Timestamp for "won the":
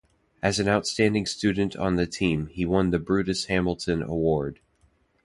2.65-2.97